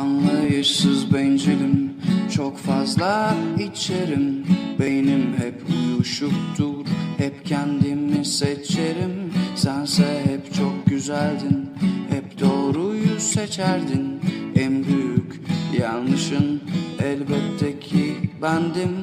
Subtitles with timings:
[0.00, 1.92] Anlayışsız bencilim
[2.34, 4.46] Çok fazla içerim.
[4.78, 6.86] Beynim hep uyuşuktur
[7.18, 9.32] Hep kendimi seçerim.
[9.56, 11.70] Sense hep çok güzeldin
[12.10, 14.20] Hep doğruyu seçerdin.
[14.56, 15.40] En büyük
[15.80, 16.62] yanlışın
[17.02, 18.96] Elbette ki bendim.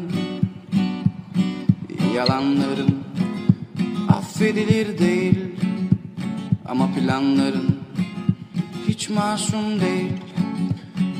[2.15, 3.03] Yalanlarım
[4.09, 5.39] affedilir değil
[6.65, 7.75] Ama planların
[8.87, 10.13] hiç masum değil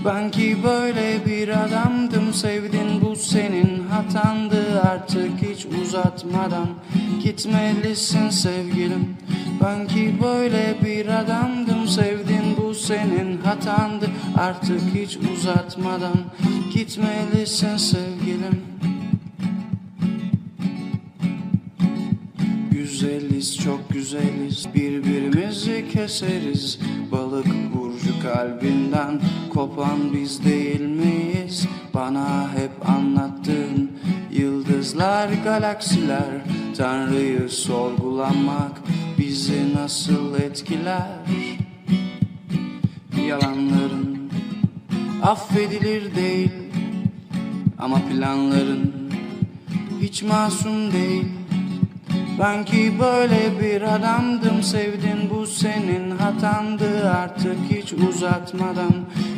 [0.08, 4.82] Ben ki böyle bir adamdım Sevdin bu senin hatandı.
[4.82, 6.68] Artık hiç uzatmadan
[7.24, 9.18] Gitmelisin sevgilim.
[9.64, 14.06] Ben ki böyle bir adamdım Sevdin bu senin hatandı.
[14.38, 16.18] Artık hiç uzatmadan
[16.74, 18.62] Gitmelisin sevgilim.
[22.72, 24.68] Güzeliz çok güzeliz.
[24.76, 26.80] Birbirimizi keseriz.
[27.12, 29.22] Balık burcu kalbinden
[29.88, 31.68] kopan biz değil miyiz?
[31.94, 33.92] Bana hep anlattığın
[34.32, 36.42] yıldızlar galaksiler.
[36.78, 38.72] Tanrı'yı sorgulamak
[39.18, 41.08] bizi nasıl etkiler?
[43.28, 44.30] Yalanların
[45.24, 46.52] affedilir değil
[47.80, 48.94] Ama planların
[50.02, 51.26] hiç masum değil.
[52.40, 58.94] Ben ki böyle bir adamdım Sevdin bu senin hatandı Artık hiç uzatmadan.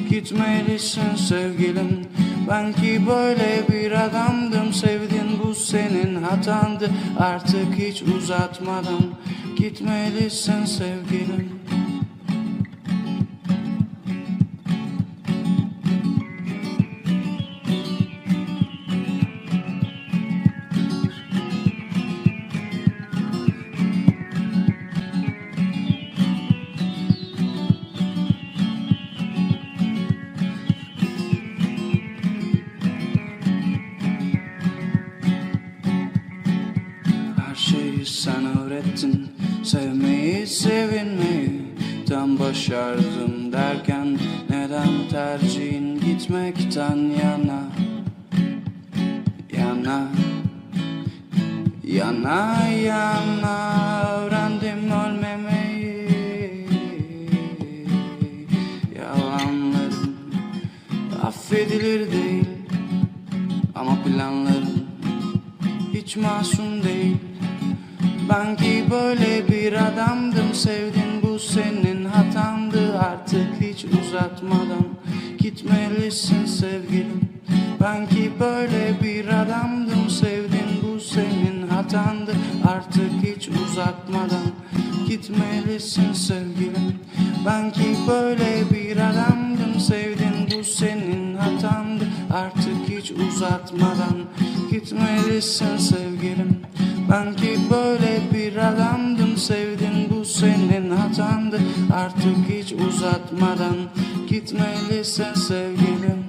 [0.09, 2.05] Gitmelisin sevgilim
[2.49, 4.73] Ben ki böyle bir adamdım.
[4.73, 9.01] Sevdin bu senin hatandı Artık hiç uzatmadan.
[9.57, 11.58] Gitmelisin sevgilim
[38.99, 39.29] öğrettin
[39.63, 41.61] Sevmeyi, sevinmeyi
[42.07, 44.17] Tam başardım derken
[44.49, 47.63] Neden tercihin gitmekten yana
[49.57, 50.07] Yana
[51.83, 56.07] Yana yana Öğrendim ölmemeyi?
[58.97, 60.17] Yalanlarım
[61.23, 62.45] Affedilir değil
[63.75, 64.89] Ama planlarım
[65.93, 67.17] hiç masum değil
[68.29, 72.99] Ben ki böyle bir adamdım Sevdin bu senin hatandı.
[72.99, 74.87] Artık hiç uzatmadan
[75.37, 77.21] Gitmelisin sevgilim.
[77.81, 82.31] Ben ki böyle bir adamdım Sevdin bu senin hatandı.
[82.67, 84.51] Artık hiç uzatmadan
[85.07, 86.99] Gitmelisin sevgilim.
[87.45, 92.07] Ben ki böyle bir adamdım Sevdin bu senin hatandı.
[92.33, 94.17] Artık hiç uzatmadan
[94.71, 96.61] Gitmelisin sevgilim
[97.09, 101.59] Ben ki böyle bir adamdım Sevdin bu senin hatandı.
[101.93, 103.75] Artık hiç uzatmadan
[104.27, 106.25] Gitmelisin sevgilim